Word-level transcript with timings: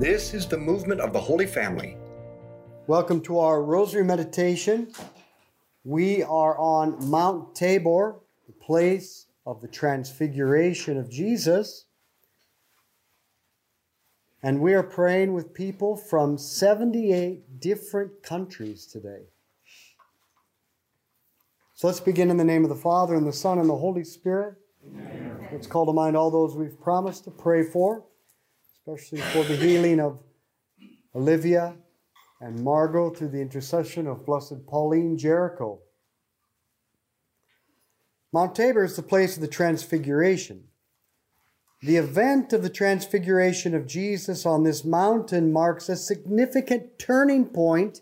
This 0.00 0.32
is 0.32 0.46
the 0.46 0.56
movement 0.56 1.02
of 1.02 1.12
the 1.12 1.20
Holy 1.20 1.46
Family. 1.46 1.94
Welcome 2.86 3.20
to 3.20 3.38
our 3.38 3.62
Rosary 3.62 4.02
Meditation. 4.02 4.90
We 5.84 6.22
are 6.22 6.58
on 6.58 7.06
Mount 7.10 7.54
Tabor, 7.54 8.20
the 8.46 8.54
place 8.54 9.26
of 9.44 9.60
the 9.60 9.68
transfiguration 9.68 10.96
of 10.96 11.10
Jesus. 11.10 11.84
And 14.42 14.62
we 14.62 14.72
are 14.72 14.82
praying 14.82 15.34
with 15.34 15.52
people 15.52 15.96
from 15.96 16.38
78 16.38 17.60
different 17.60 18.22
countries 18.22 18.86
today. 18.86 19.24
So 21.74 21.88
let's 21.88 22.00
begin 22.00 22.30
in 22.30 22.38
the 22.38 22.44
name 22.44 22.62
of 22.62 22.70
the 22.70 22.74
Father, 22.74 23.14
and 23.16 23.26
the 23.26 23.34
Son, 23.34 23.58
and 23.58 23.68
the 23.68 23.76
Holy 23.76 24.04
Spirit. 24.04 24.54
Amen. 24.82 25.46
Let's 25.52 25.66
call 25.66 25.84
to 25.84 25.92
mind 25.92 26.16
all 26.16 26.30
those 26.30 26.56
we've 26.56 26.80
promised 26.80 27.24
to 27.24 27.30
pray 27.30 27.64
for, 27.64 28.06
especially 28.86 29.20
for 29.20 29.44
the 29.44 29.56
healing 29.56 30.00
of 30.00 30.18
Olivia 31.14 31.74
and 32.40 32.62
Margot 32.64 33.10
through 33.10 33.28
the 33.28 33.40
intercession 33.40 34.06
of 34.06 34.24
Blessed 34.24 34.66
Pauline 34.66 35.18
Jaricot. 35.18 35.78
Mount 38.32 38.54
Tabor 38.54 38.84
is 38.84 38.96
the 38.96 39.02
place 39.02 39.36
of 39.36 39.42
the 39.42 39.48
Transfiguration. 39.48 40.64
The 41.82 41.96
event 41.96 42.52
of 42.52 42.62
the 42.62 42.70
Transfiguration 42.70 43.74
of 43.74 43.86
Jesus 43.86 44.46
on 44.46 44.64
this 44.64 44.84
mountain 44.84 45.52
marks 45.52 45.88
a 45.88 45.96
significant 45.96 46.98
turning 46.98 47.46
point 47.46 48.00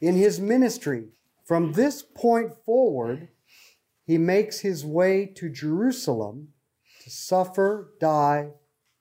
in 0.00 0.14
his 0.14 0.38
ministry. 0.38 1.06
From 1.44 1.72
this 1.72 2.02
point 2.02 2.52
forward, 2.64 3.28
he 4.04 4.18
makes 4.18 4.60
his 4.60 4.84
way 4.84 5.26
to 5.36 5.48
Jerusalem 5.48 6.48
to 7.02 7.10
suffer, 7.10 7.92
die, 8.00 8.50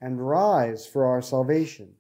and 0.02 0.28
rise 0.28 0.88
for 0.88 1.06
our 1.06 1.22
salvation. 1.22 1.94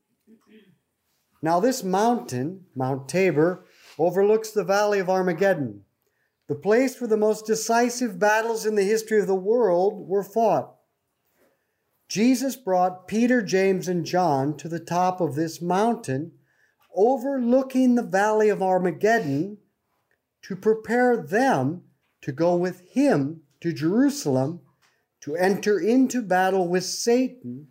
Now, 1.41 1.59
this 1.59 1.83
mountain, 1.83 2.65
Mount 2.75 3.07
Tabor, 3.07 3.65
overlooks 3.97 4.51
the 4.51 4.63
valley 4.63 4.99
of 4.99 5.09
Armageddon, 5.09 5.83
the 6.47 6.55
place 6.55 6.99
where 6.99 7.07
the 7.07 7.17
most 7.17 7.45
decisive 7.45 8.19
battles 8.19 8.65
in 8.65 8.75
the 8.75 8.83
history 8.83 9.19
of 9.19 9.27
the 9.27 9.35
world 9.35 10.07
were 10.07 10.23
fought. 10.23 10.75
Jesus 12.09 12.55
brought 12.55 13.07
Peter, 13.07 13.41
James, 13.41 13.87
and 13.87 14.05
John 14.05 14.57
to 14.57 14.67
the 14.67 14.79
top 14.79 15.21
of 15.21 15.35
this 15.35 15.61
mountain, 15.61 16.33
overlooking 16.93 17.95
the 17.95 18.03
valley 18.03 18.49
of 18.49 18.61
Armageddon, 18.61 19.57
to 20.43 20.55
prepare 20.55 21.15
them 21.15 21.83
to 22.21 22.31
go 22.31 22.55
with 22.55 22.81
him 22.89 23.41
to 23.61 23.71
Jerusalem 23.71 24.61
to 25.21 25.35
enter 25.35 25.79
into 25.79 26.21
battle 26.21 26.67
with 26.67 26.83
Satan 26.83 27.67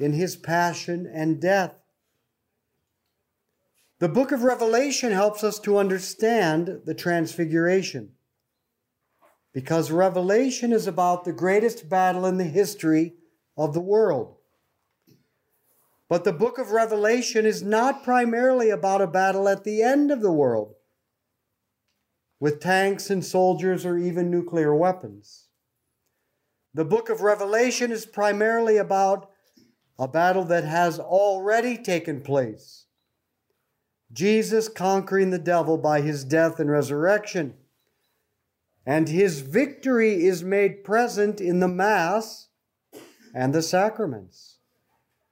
in 0.00 0.12
his 0.12 0.36
passion 0.36 1.10
and 1.12 1.40
death. 1.40 1.74
The 3.98 4.08
book 4.08 4.32
of 4.32 4.42
Revelation 4.42 5.12
helps 5.12 5.44
us 5.44 5.58
to 5.60 5.76
understand 5.76 6.80
the 6.86 6.94
transfiguration 6.94 8.12
because 9.52 9.90
Revelation 9.90 10.72
is 10.72 10.86
about 10.86 11.24
the 11.24 11.32
greatest 11.32 11.88
battle 11.88 12.24
in 12.24 12.38
the 12.38 12.44
history 12.44 13.14
of 13.56 13.74
the 13.74 13.80
world. 13.80 14.36
But 16.08 16.24
the 16.24 16.32
book 16.32 16.58
of 16.58 16.70
Revelation 16.70 17.44
is 17.44 17.62
not 17.62 18.02
primarily 18.02 18.70
about 18.70 19.02
a 19.02 19.06
battle 19.06 19.48
at 19.48 19.64
the 19.64 19.82
end 19.82 20.10
of 20.10 20.22
the 20.22 20.32
world 20.32 20.74
with 22.40 22.58
tanks 22.58 23.10
and 23.10 23.24
soldiers 23.24 23.84
or 23.84 23.98
even 23.98 24.30
nuclear 24.30 24.74
weapons. 24.74 25.48
The 26.72 26.84
book 26.84 27.10
of 27.10 27.20
Revelation 27.20 27.92
is 27.92 28.06
primarily 28.06 28.78
about 28.78 29.30
a 30.00 30.08
battle 30.08 30.44
that 30.46 30.64
has 30.64 30.98
already 30.98 31.76
taken 31.76 32.22
place. 32.22 32.86
Jesus 34.10 34.66
conquering 34.66 35.28
the 35.28 35.38
devil 35.38 35.76
by 35.76 36.00
his 36.00 36.24
death 36.24 36.58
and 36.58 36.70
resurrection. 36.70 37.54
And 38.86 39.10
his 39.10 39.40
victory 39.40 40.24
is 40.24 40.42
made 40.42 40.84
present 40.84 41.38
in 41.38 41.60
the 41.60 41.68
Mass 41.68 42.48
and 43.34 43.54
the 43.54 43.60
sacraments, 43.60 44.56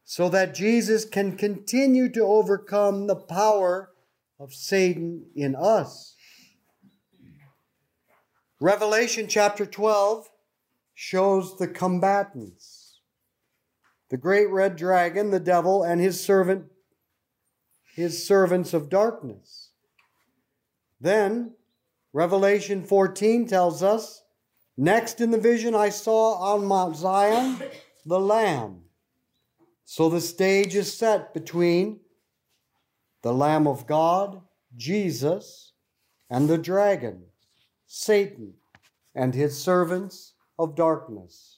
so 0.04 0.28
that 0.28 0.54
Jesus 0.54 1.06
can 1.06 1.36
continue 1.36 2.10
to 2.10 2.20
overcome 2.20 3.06
the 3.06 3.16
power 3.16 3.90
of 4.38 4.52
Satan 4.52 5.24
in 5.34 5.56
us. 5.56 6.14
Revelation 8.60 9.28
chapter 9.28 9.64
12 9.64 10.28
shows 10.94 11.56
the 11.56 11.68
combatants 11.68 12.77
the 14.10 14.16
great 14.16 14.48
red 14.50 14.76
dragon, 14.76 15.30
the 15.30 15.40
devil, 15.40 15.82
and 15.82 16.00
his 16.00 16.22
servant, 16.22 16.66
his 17.94 18.26
servants 18.26 18.72
of 18.72 18.88
darkness. 18.88 19.70
Then, 21.00 21.54
Revelation 22.12 22.82
14 22.82 23.46
tells 23.46 23.82
us 23.82 24.22
next 24.76 25.20
in 25.20 25.30
the 25.30 25.38
vision 25.38 25.74
I 25.74 25.90
saw 25.90 26.34
on 26.34 26.64
Mount 26.64 26.96
Zion 26.96 27.62
the 28.06 28.18
Lamb. 28.18 28.82
So 29.84 30.08
the 30.08 30.20
stage 30.20 30.74
is 30.74 30.92
set 30.92 31.34
between 31.34 32.00
the 33.22 33.32
Lamb 33.32 33.66
of 33.66 33.86
God, 33.86 34.40
Jesus, 34.76 35.72
and 36.30 36.48
the 36.48 36.58
dragon, 36.58 37.24
Satan, 37.86 38.54
and 39.14 39.34
his 39.34 39.58
servants 39.58 40.34
of 40.58 40.76
darkness. 40.76 41.57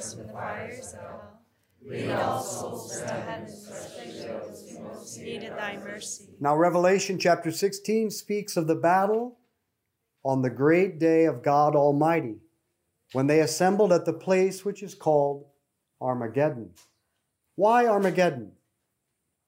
from 0.00 0.26
the 0.26 0.32
fires 0.32 0.94
of 0.94 1.00
hell. 1.00 1.40
Lead 1.82 2.10
all 2.10 2.42
souls 2.42 3.00
to 3.00 3.06
heaven, 3.06 3.44
especially 3.44 4.26
those 4.26 4.78
most 4.82 5.18
thy 5.20 5.76
mercy. 5.76 6.28
Now, 6.40 6.56
Revelation 6.56 7.18
chapter 7.18 7.50
16 7.50 8.10
speaks 8.10 8.56
of 8.56 8.66
the 8.66 8.74
battle 8.74 9.38
on 10.24 10.42
the 10.42 10.50
great 10.50 10.98
day 10.98 11.24
of 11.24 11.42
God 11.42 11.74
Almighty 11.74 12.36
when 13.12 13.26
they 13.26 13.40
assembled 13.40 13.92
at 13.92 14.04
the 14.04 14.12
place 14.12 14.64
which 14.64 14.82
is 14.82 14.94
called 14.94 15.46
Armageddon. 16.00 16.70
Why 17.56 17.86
Armageddon? 17.86 18.52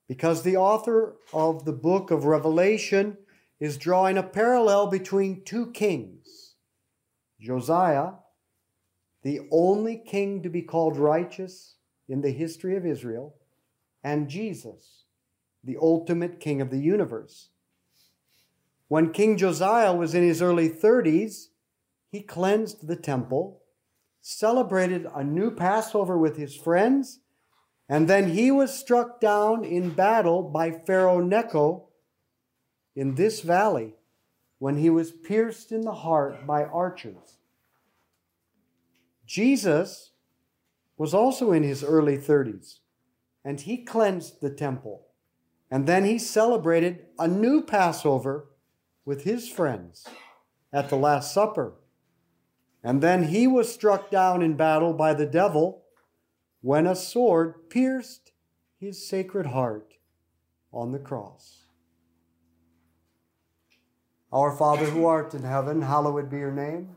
Because 0.09 0.43
the 0.43 0.57
author 0.57 1.17
of 1.33 1.65
the 1.65 1.73
book 1.73 2.11
of 2.11 2.25
Revelation 2.25 3.17
is 3.61 3.79
drawing 3.79 4.19
a 4.19 4.23
parallel 4.23 4.89
between 4.89 5.45
two 5.45 5.71
kings 5.73 6.55
Josiah, 7.41 8.13
the 9.23 9.41
only 9.51 9.97
king 9.97 10.43
to 10.43 10.49
be 10.49 10.63
called 10.63 10.97
righteous 10.97 11.77
in 12.09 12.21
the 12.21 12.31
history 12.33 12.77
of 12.77 12.85
Israel, 12.85 13.35
and 14.03 14.29
Jesus, 14.29 15.05
the 15.63 15.79
ultimate 15.81 16.41
king 16.41 16.61
of 16.61 16.71
the 16.71 16.81
universe. 16.81 17.51
When 18.89 19.13
King 19.13 19.39
Josiah 19.39 19.95
was 19.95 20.15
in 20.15 20.23
his 20.23 20.43
early 20.43 20.69
30s, 20.69 21.47
he 22.11 22.21
cleansed 22.21 22.87
the 22.87 22.97
temple, 22.97 23.63
celebrated 24.21 25.07
a 25.15 25.25
new 25.25 25.51
Passover 25.51 26.19
with 26.19 26.37
his 26.37 26.55
friends, 26.55 27.21
and 27.89 28.09
then 28.09 28.33
he 28.33 28.51
was 28.51 28.79
struck 28.79 29.21
down 29.21 29.65
in 29.65 29.91
battle 29.91 30.43
by 30.43 30.71
Pharaoh 30.71 31.21
Necho 31.21 31.89
in 32.95 33.15
this 33.15 33.41
valley 33.41 33.95
when 34.59 34.77
he 34.77 34.91
was 34.91 35.11
pierced 35.11 35.73
in 35.73 35.81
the 35.83 35.95
heart 35.95 36.47
by 36.47 36.65
archers. 36.65 37.39
Jesus 39.33 40.11
was 40.99 41.15
also 41.15 41.53
in 41.53 41.63
his 41.63 41.83
early 41.83 42.19
30s, 42.19 42.81
and 43.43 43.59
he 43.59 43.79
cleansed 43.83 44.43
the 44.43 44.51
temple. 44.51 45.07
And 45.71 45.87
then 45.87 46.05
he 46.05 46.19
celebrated 46.19 47.07
a 47.19 47.27
new 47.27 47.63
Passover 47.63 48.51
with 49.07 49.25
his 49.25 49.49
friends 49.49 50.07
at 50.71 50.91
the 50.91 50.97
Last 50.97 51.33
Supper. 51.33 51.73
And 52.85 53.03
then 53.03 53.29
he 53.29 53.47
was 53.47 53.73
struck 53.73 54.11
down 54.11 54.43
in 54.43 54.55
battle 54.55 54.93
by 54.93 55.15
the 55.15 55.25
devil 55.25 55.85
when 56.61 56.87
a 56.87 56.95
sword 56.95 57.71
pierced 57.71 58.33
his 58.79 59.09
sacred 59.09 59.47
heart 59.47 59.95
on 60.75 60.93
the 60.93 60.99
cross. 60.99 61.65
Our 64.31 64.55
Father 64.55 64.85
who 64.85 65.07
art 65.07 65.33
in 65.33 65.45
heaven, 65.45 65.81
hallowed 65.81 66.29
be 66.29 66.37
your 66.37 66.53
name. 66.53 66.97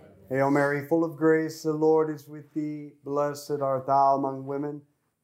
Hail 0.31 0.49
Mary, 0.49 0.87
full 0.87 1.03
of 1.03 1.17
grace, 1.17 1.61
the 1.61 1.73
Lord 1.73 2.09
is 2.09 2.25
with 2.25 2.53
thee. 2.53 2.93
Blessed 3.03 3.59
art 3.61 3.87
thou 3.87 4.15
among 4.15 4.45
women, 4.45 4.81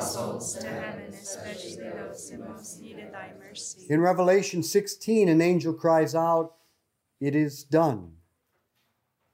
souls 0.00 0.54
to 0.54 0.66
heaven, 0.66 1.12
especially 1.12 1.76
those 1.76 2.30
who 2.30 2.38
most 2.38 2.80
thy 2.80 3.32
mercy. 3.38 3.86
in 3.88 4.00
Revelation 4.00 4.62
16, 4.62 5.28
an 5.28 5.40
angel 5.40 5.72
cries 5.72 6.14
out, 6.14 6.54
It 7.20 7.34
is 7.34 7.64
done. 7.64 8.12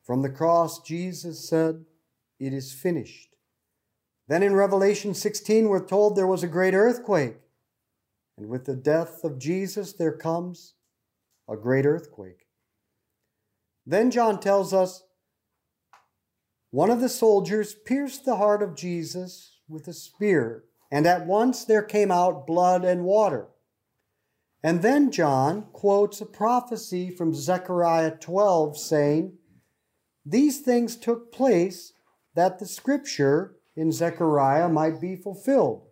From 0.03 0.23
the 0.23 0.31
cross, 0.31 0.81
Jesus 0.83 1.49
said, 1.49 1.85
It 2.39 2.53
is 2.53 2.73
finished. 2.73 3.37
Then 4.29 4.43
in 4.43 4.55
Revelation 4.55 5.15
16, 5.15 5.69
we're 5.69 5.85
told 5.85 6.17
there 6.17 6.27
was 6.27 6.43
a 6.43 6.49
great 6.49 6.75
earthquake. 6.75 7.37
And 8.37 8.49
with 8.49 8.67
the 8.67 8.77
death 8.77 9.25
of 9.25 9.39
Jesus, 9.39 9.93
there 9.93 10.17
comes 10.17 10.75
a 11.49 11.57
great 11.57 11.87
earthquake. 11.87 12.47
Then 13.87 14.11
John 14.11 14.41
tells 14.41 14.75
us 14.75 15.05
one 16.71 16.91
of 16.91 17.01
the 17.01 17.09
soldiers 17.09 17.75
pierced 17.75 18.25
the 18.25 18.37
heart 18.37 18.63
of 18.63 18.75
Jesus 18.75 19.56
with 19.69 19.89
a 19.89 19.93
spear, 19.93 20.65
and 20.91 21.07
at 21.07 21.27
once 21.27 21.65
there 21.65 21.83
came 21.83 22.11
out 22.11 22.47
blood 22.47 22.85
and 22.85 23.05
water. 23.05 23.49
And 24.63 24.83
then 24.83 25.11
John 25.11 25.67
quotes 25.73 26.21
a 26.21 26.27
prophecy 26.27 27.11
from 27.11 27.35
Zechariah 27.35 28.13
12 28.13 28.79
saying, 28.79 29.35
These 30.25 30.61
things 30.61 30.97
took 30.97 31.33
place 31.33 31.93
that 32.35 32.59
the 32.59 32.67
scripture 32.67 33.57
in 33.77 33.93
Zechariah 33.93 34.69
might 34.69 35.01
be 35.01 35.17
fulfilled. 35.17 35.87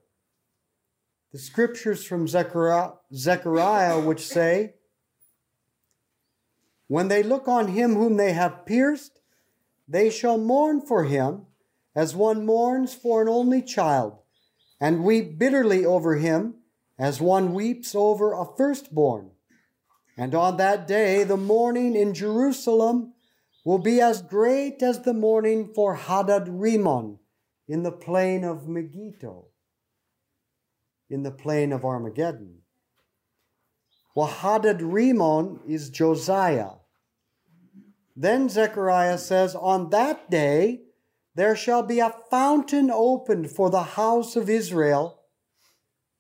The 1.33 1.39
scriptures 1.39 2.05
from 2.05 2.29
Zechariah, 2.29 2.93
Zechariah 3.15 4.01
which 4.01 4.27
say, 4.27 4.75
When 6.87 7.09
they 7.09 7.23
look 7.23 7.49
on 7.49 7.69
him 7.69 7.95
whom 7.95 8.17
they 8.17 8.33
have 8.33 8.67
pierced, 8.67 9.21
they 9.87 10.11
shall 10.11 10.39
mourn 10.39 10.81
for 10.81 11.05
him 11.05 11.47
as 11.95 12.15
one 12.15 12.45
mourns 12.45 12.95
for 12.95 13.23
an 13.23 13.29
only 13.29 13.63
child, 13.63 14.19
and 14.81 15.05
weep 15.05 15.39
bitterly 15.39 15.85
over 15.85 16.17
him 16.17 16.55
as 16.99 17.21
one 17.21 17.55
weeps 17.55 17.95
over 17.95 18.33
a 18.33 18.45
firstborn. 18.57 19.31
And 20.17 20.35
on 20.35 20.57
that 20.59 20.87
day 20.87 21.25
the 21.25 21.37
mourning 21.37 21.97
in 21.97 22.15
Jerusalem 22.15 23.15
will 23.65 23.79
be 23.79 24.01
as 24.01 24.23
great 24.23 24.83
as 24.83 25.01
the 25.01 25.15
mourning 25.15 25.73
for 25.75 25.95
Hadad 25.95 26.49
Rimmon 26.49 27.19
in 27.67 27.83
the 27.83 27.93
plain 27.93 28.45
of 28.45 28.69
Megiddo, 28.69 29.47
in 31.09 31.23
the 31.23 31.31
plain 31.31 31.73
of 31.73 31.85
Armageddon. 31.85 32.59
Well, 34.15 34.27
Hadad 34.27 34.83
Rimmon 34.83 35.61
is 35.67 35.91
Josiah. 35.91 36.73
Then 38.15 38.49
Zechariah 38.49 39.19
says, 39.19 39.57
On 39.57 39.91
that 39.91 40.31
day 40.31 40.84
there 41.35 41.57
shall 41.57 41.83
be 41.83 41.99
a 41.99 42.15
fountain 42.31 42.91
opened 42.91 43.51
for 43.51 43.71
the 43.71 43.83
house 43.83 44.37
of 44.37 44.49
Israel 44.49 45.21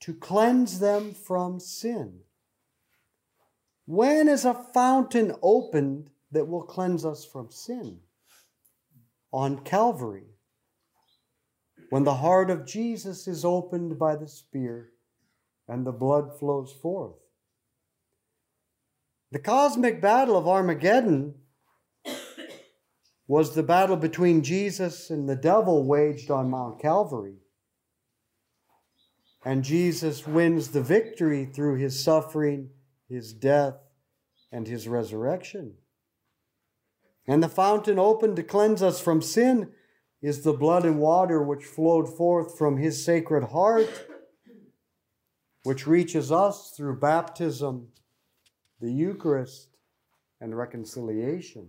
to 0.00 0.12
cleanse 0.12 0.80
them 0.80 1.14
from 1.14 1.61
sin. 1.61 2.21
When 3.87 4.28
is 4.28 4.44
a 4.44 4.54
fountain 4.54 5.33
opened 5.42 6.11
that 6.33 6.49
will 6.49 6.62
cleanse 6.62 7.04
us 7.04 7.25
from 7.25 7.50
sin? 7.50 8.00
On 9.33 9.59
Calvary. 9.59 10.26
When 11.90 12.04
the 12.04 12.14
heart 12.14 12.50
of 12.50 12.66
Jesus 12.66 13.28
is 13.28 13.44
opened 13.44 13.99
by 13.99 14.16
the 14.16 14.28
spear 14.28 14.90
and 15.68 15.87
the 15.87 15.92
blood 15.92 16.38
flows 16.38 16.73
forth. 16.73 17.16
The 19.30 19.38
cosmic 19.38 20.00
battle 20.00 20.37
of 20.37 20.49
Armageddon 20.49 21.35
was 23.26 23.54
the 23.54 23.62
battle 23.62 23.97
between 23.97 24.43
Jesus 24.43 25.11
and 25.11 25.28
the 25.28 25.37
devil 25.37 25.85
waged 25.85 26.31
on 26.31 26.50
Mount 26.50 26.81
Calvary. 26.81 27.37
And 29.45 29.64
Jesus 29.64 30.26
wins 30.26 30.69
the 30.69 30.83
victory 30.83 31.45
through 31.45 31.76
his 31.76 32.02
suffering, 32.02 32.71
his 33.09 33.33
death, 33.33 33.76
and 34.50 34.66
his 34.66 34.88
resurrection. 34.88 35.75
And 37.26 37.43
the 37.43 37.49
fountain 37.49 37.99
opened 37.99 38.37
to 38.37 38.43
cleanse 38.43 38.83
us 38.83 39.00
from 39.00 39.23
sin 39.23 39.71
is 40.23 40.43
the 40.43 40.52
blood 40.52 40.85
and 40.85 40.99
water 40.99 41.43
which 41.43 41.64
flowed 41.64 42.09
forth 42.14 42.57
from 42.57 42.78
his 42.78 43.04
sacred 43.04 43.45
heart, 43.45 44.07
which 45.64 45.87
reaches 45.87 46.31
us 46.31 46.73
through 46.76 46.99
baptism, 46.99 47.88
the 48.81 48.93
Eucharist, 48.93 49.69
and 50.40 50.57
reconciliation. 50.57 51.69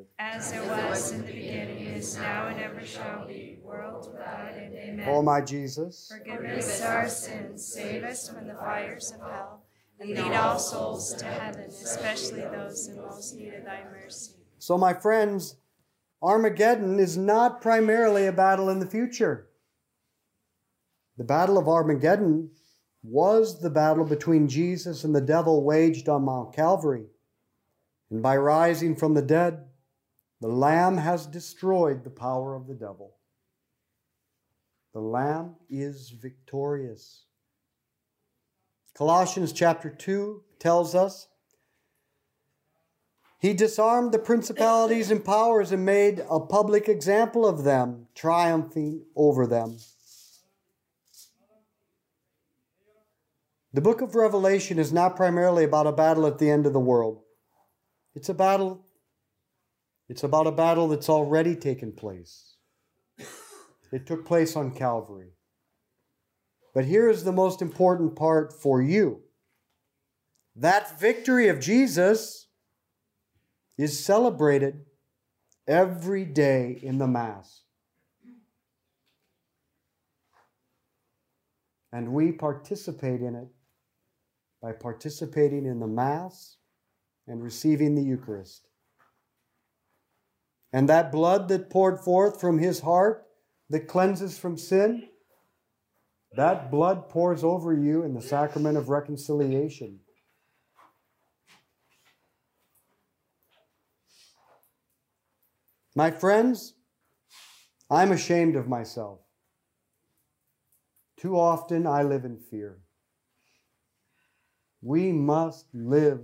As 0.19 0.51
it 0.51 0.63
was 0.63 1.11
in 1.11 1.19
the 1.19 1.33
beginning, 1.33 1.85
is 1.95 2.17
now, 2.17 2.47
and 2.47 2.59
ever 2.59 2.85
shall 2.85 3.27
be, 3.27 3.57
world 3.63 4.09
without 4.11 4.53
end. 4.53 4.73
Amen. 4.75 5.05
O 5.07 5.21
my 5.21 5.41
Jesus, 5.41 6.11
Forgive 6.17 6.57
us 6.57 6.81
our 6.81 7.07
sins, 7.07 7.65
save 7.65 8.03
us 8.03 8.29
from 8.29 8.47
the 8.47 8.55
fires 8.55 9.11
of 9.11 9.19
hell, 9.29 9.63
and 9.99 10.09
lead 10.09 10.33
all 10.33 10.59
souls 10.59 11.13
to 11.15 11.25
heaven, 11.25 11.69
especially 11.69 12.41
those 12.41 12.87
in 12.87 12.97
most 12.97 13.35
need 13.35 13.53
of 13.53 13.65
thy 13.65 13.83
mercy. 13.83 14.33
So, 14.59 14.77
my 14.77 14.93
friends, 14.93 15.55
Armageddon 16.21 16.99
is 16.99 17.17
not 17.17 17.61
primarily 17.61 18.27
a 18.27 18.31
battle 18.31 18.69
in 18.69 18.79
the 18.79 18.85
future. 18.85 19.47
The 21.17 21.23
Battle 21.23 21.57
of 21.57 21.67
Armageddon 21.67 22.51
was 23.03 23.59
the 23.59 23.69
battle 23.69 24.05
between 24.05 24.47
Jesus 24.47 25.03
and 25.03 25.15
the 25.15 25.21
devil 25.21 25.63
waged 25.63 26.07
on 26.07 26.25
Mount 26.25 26.53
Calvary. 26.53 27.05
And 28.11 28.21
by 28.21 28.37
rising 28.37 28.95
from 28.95 29.13
the 29.13 29.21
dead, 29.21 29.65
the 30.41 30.47
Lamb 30.47 30.97
has 30.97 31.27
destroyed 31.27 32.03
the 32.03 32.09
power 32.09 32.55
of 32.55 32.65
the 32.67 32.73
devil. 32.73 33.13
The 34.93 34.99
Lamb 34.99 35.55
is 35.69 36.09
victorious. 36.09 37.25
Colossians 38.95 39.53
chapter 39.53 39.89
2 39.89 40.43
tells 40.59 40.95
us 40.95 41.27
he 43.39 43.53
disarmed 43.53 44.11
the 44.11 44.19
principalities 44.19 45.09
and 45.09 45.23
powers 45.23 45.71
and 45.71 45.85
made 45.85 46.23
a 46.29 46.39
public 46.39 46.89
example 46.89 47.47
of 47.47 47.63
them, 47.63 48.07
triumphing 48.13 49.05
over 49.15 49.47
them. 49.47 49.77
The 53.73 53.81
book 53.81 54.01
of 54.01 54.15
Revelation 54.15 54.77
is 54.77 54.91
not 54.91 55.15
primarily 55.15 55.63
about 55.63 55.87
a 55.87 55.91
battle 55.91 56.27
at 56.27 56.39
the 56.39 56.49
end 56.49 56.65
of 56.65 56.73
the 56.73 56.79
world. 56.79 57.21
It's 58.13 58.29
a 58.29 58.33
battle 58.33 58.85
it's 60.11 60.23
about 60.23 60.45
a 60.45 60.51
battle 60.51 60.89
that's 60.89 61.07
already 61.07 61.55
taken 61.55 61.93
place. 61.93 62.57
It 63.93 64.05
took 64.05 64.25
place 64.25 64.57
on 64.57 64.71
Calvary. 64.71 65.29
But 66.75 66.83
here 66.83 67.09
is 67.09 67.23
the 67.23 67.31
most 67.31 67.61
important 67.61 68.17
part 68.17 68.51
for 68.51 68.81
you. 68.81 69.21
That 70.53 70.99
victory 70.99 71.47
of 71.47 71.61
Jesus 71.61 72.47
is 73.77 74.03
celebrated 74.03 74.81
every 75.65 76.25
day 76.25 76.77
in 76.83 76.97
the 76.97 77.07
Mass. 77.07 77.61
And 81.93 82.11
we 82.11 82.33
participate 82.33 83.21
in 83.21 83.33
it 83.35 83.47
by 84.61 84.73
participating 84.73 85.65
in 85.65 85.79
the 85.79 85.87
Mass 85.87 86.57
and 87.27 87.41
receiving 87.41 87.95
the 87.95 88.03
Eucharist. 88.03 88.67
And 90.73 90.87
that 90.89 91.11
blood 91.11 91.47
that 91.49 91.69
poured 91.69 91.99
forth 91.99 92.39
from 92.39 92.57
his 92.57 92.79
heart 92.79 93.25
that 93.69 93.87
cleanses 93.87 94.37
from 94.37 94.57
sin, 94.57 95.07
that 96.35 96.71
blood 96.71 97.09
pours 97.09 97.43
over 97.43 97.73
you 97.73 98.03
in 98.03 98.13
the 98.13 98.21
sacrament 98.21 98.77
of 98.77 98.89
reconciliation. 98.89 99.99
My 105.95 106.09
friends, 106.09 106.73
I'm 107.89 108.13
ashamed 108.13 108.55
of 108.55 108.67
myself. 108.67 109.19
Too 111.17 111.37
often 111.37 111.85
I 111.85 112.03
live 112.03 112.23
in 112.23 112.37
fear. 112.37 112.79
We 114.81 115.11
must 115.11 115.65
live 115.73 116.21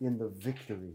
in 0.00 0.18
the 0.18 0.28
victory, 0.28 0.94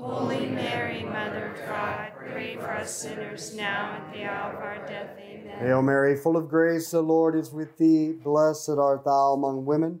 Holy 0.00 0.46
Mary, 0.46 1.02
Mother 1.04 1.52
of 1.52 1.66
God, 1.66 2.12
pray 2.16 2.56
for 2.56 2.70
us 2.70 2.90
sinners, 2.90 3.54
now 3.54 3.94
and 3.94 4.06
at 4.06 4.12
the 4.14 4.24
hour 4.24 4.54
of 4.54 4.62
our 4.62 4.86
death. 4.86 5.10
Amen. 5.18 5.58
Hail 5.58 5.82
Mary, 5.82 6.16
full 6.16 6.38
of 6.38 6.48
grace, 6.48 6.90
the 6.90 7.02
Lord 7.02 7.36
is 7.36 7.52
with 7.52 7.76
thee. 7.76 8.12
Blessed 8.12 8.70
art 8.78 9.04
thou 9.04 9.34
among 9.34 9.66
women, 9.66 10.00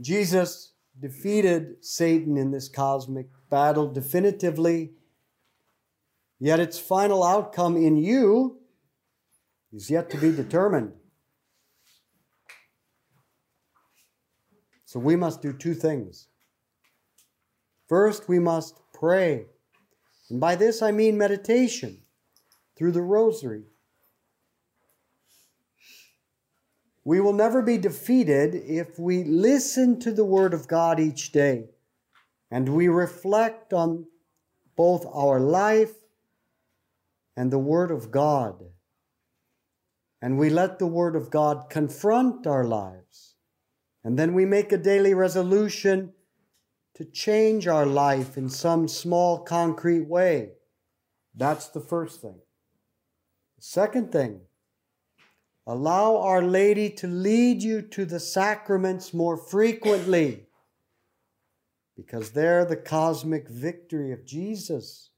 Jesus 0.00 0.72
defeated 1.00 1.84
Satan 1.84 2.36
in 2.36 2.50
this 2.50 2.68
cosmic 2.68 3.26
battle 3.50 3.86
definitively, 3.92 4.92
yet 6.38 6.60
its 6.60 6.78
final 6.78 7.22
outcome 7.22 7.76
in 7.76 7.96
you 7.96 8.58
is 9.72 9.90
yet 9.90 10.10
to 10.10 10.16
be 10.16 10.32
determined. 10.32 10.92
So 14.84 15.00
we 15.00 15.16
must 15.16 15.42
do 15.42 15.52
two 15.52 15.74
things. 15.74 16.28
First, 17.88 18.28
we 18.28 18.38
must 18.38 18.80
pray. 18.94 19.46
And 20.30 20.40
by 20.40 20.56
this 20.56 20.82
I 20.82 20.90
mean 20.92 21.18
meditation 21.18 22.02
through 22.76 22.92
the 22.92 23.02
rosary. 23.02 23.64
We 27.06 27.20
will 27.20 27.34
never 27.34 27.62
be 27.62 27.78
defeated 27.78 28.56
if 28.56 28.98
we 28.98 29.22
listen 29.22 30.00
to 30.00 30.10
the 30.10 30.24
Word 30.24 30.52
of 30.52 30.66
God 30.66 30.98
each 30.98 31.30
day 31.30 31.68
and 32.50 32.68
we 32.68 32.88
reflect 32.88 33.72
on 33.72 34.06
both 34.74 35.06
our 35.14 35.38
life 35.38 35.92
and 37.36 37.52
the 37.52 37.60
Word 37.60 37.92
of 37.92 38.10
God. 38.10 38.56
And 40.20 40.36
we 40.36 40.50
let 40.50 40.80
the 40.80 40.88
Word 40.88 41.14
of 41.14 41.30
God 41.30 41.70
confront 41.70 42.44
our 42.44 42.64
lives. 42.64 43.36
And 44.02 44.18
then 44.18 44.34
we 44.34 44.44
make 44.44 44.72
a 44.72 44.76
daily 44.76 45.14
resolution 45.14 46.12
to 46.96 47.04
change 47.04 47.68
our 47.68 47.86
life 47.86 48.36
in 48.36 48.48
some 48.48 48.88
small, 48.88 49.38
concrete 49.38 50.08
way. 50.08 50.54
That's 51.36 51.68
the 51.68 51.80
first 51.80 52.20
thing. 52.20 52.40
Second 53.60 54.10
thing, 54.10 54.40
allow 55.66 56.16
Our 56.18 56.42
Lady 56.42 56.90
to 56.90 57.06
lead 57.06 57.62
you 57.62 57.82
to 57.82 58.04
the 58.04 58.20
sacraments 58.20 59.12
more 59.12 59.36
frequently 59.36 60.46
because 61.96 62.30
there 62.30 62.64
the 62.64 62.76
cosmic 62.76 63.48
victory 63.48 64.12
of 64.12 64.26
Jesus 64.26 65.10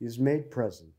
is 0.00 0.18
made 0.18 0.50
present. 0.50 0.92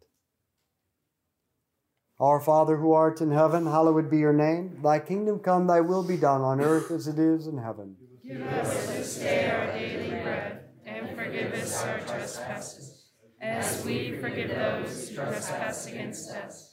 Our 2.20 2.40
Father 2.40 2.78
who 2.78 2.94
art 2.94 3.22
in 3.22 3.32
heaven, 3.32 3.66
hallowed 3.66 4.10
be 4.10 4.20
your 4.20 4.34
name. 4.34 4.80
Thy 4.82 5.00
kingdom 5.00 5.40
come, 5.40 5.68
thy 5.68 5.82
will 5.82 6.04
be 6.04 6.18
done 6.18 6.42
on 6.42 6.62
earth 6.62 6.92
as 6.92 7.08
it 7.08 7.20
is 7.20 7.48
in 7.48 7.58
heaven. 7.58 7.96
Give 8.26 8.42
us 8.42 8.88
this 8.88 9.18
day 9.18 9.50
our 9.50 9.68
daily 9.74 10.22
bread, 10.22 10.70
and 10.86 11.16
forgive 11.18 11.54
us 11.54 11.84
our 11.84 12.00
trespasses, 12.00 13.08
as 13.42 13.84
we 13.84 14.18
forgive 14.22 14.50
those 14.50 15.10
who 15.10 15.16
trespass 15.16 15.88
against 15.88 16.32
us. 16.32 16.73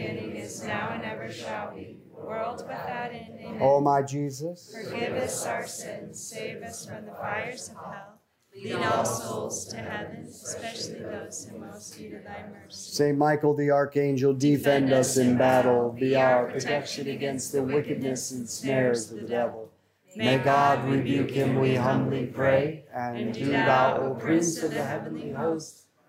is 0.00 0.64
now, 0.64 0.90
and 0.92 1.04
ever 1.04 1.30
shall 1.30 1.74
be, 1.74 1.98
world 2.12 2.58
without 2.58 3.12
end. 3.12 3.38
Amen. 3.40 3.58
O 3.60 3.80
my 3.80 4.02
Jesus, 4.02 4.74
Forgive 4.84 5.14
us 5.14 5.46
our 5.46 5.66
sins, 5.66 6.22
save 6.22 6.62
us 6.62 6.86
from 6.86 7.06
the 7.06 7.12
fires 7.12 7.68
of 7.68 7.76
hell. 7.76 8.18
Lead 8.54 8.74
all 8.74 9.04
souls 9.04 9.66
to 9.66 9.76
heaven, 9.76 10.26
especially 10.28 11.00
those 11.00 11.46
in 11.46 11.60
most 11.60 11.98
need 11.98 12.14
of 12.14 12.24
thy 12.24 12.44
mercy. 12.48 12.92
Saint 12.92 13.18
Michael 13.18 13.54
the 13.54 13.70
Archangel, 13.70 14.34
defend 14.34 14.92
us 14.92 15.16
in 15.16 15.36
battle. 15.36 15.94
Be 15.98 16.16
our 16.16 16.50
protection 16.50 17.08
against 17.08 17.52
the 17.52 17.62
wickedness 17.62 18.32
and 18.32 18.48
snares 18.48 19.12
of 19.12 19.20
the 19.20 19.28
devil. 19.28 19.70
May 20.16 20.38
God 20.38 20.84
rebuke 20.88 21.30
him, 21.30 21.60
we 21.60 21.76
humbly 21.76 22.26
pray. 22.26 22.84
And 22.92 23.32
do 23.32 23.46
thou, 23.46 23.98
O 23.98 24.14
Prince 24.14 24.60
of 24.62 24.74
the 24.74 24.82
heavenly 24.82 25.30
host, 25.30 25.84